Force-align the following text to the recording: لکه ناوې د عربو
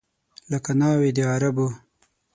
لکه 0.51 0.71
ناوې 0.79 1.09
د 1.15 1.19
عربو 1.31 1.67